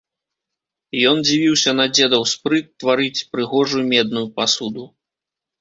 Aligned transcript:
Ён 1.09 1.17
дзівіўся 1.27 1.71
на 1.79 1.85
дзедаў 1.95 2.23
спрыт 2.33 2.65
тварыць 2.85 3.25
прыгожую 3.35 3.83
медную 3.93 4.25
пасуду. 4.39 4.83